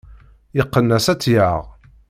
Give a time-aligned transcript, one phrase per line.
[0.57, 1.61] Yeqqen-as ad tt-yaɣ.